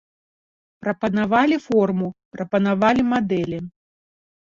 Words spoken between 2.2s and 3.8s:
прапанавалі мадэлі.